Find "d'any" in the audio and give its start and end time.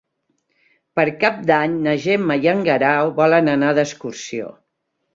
1.51-1.77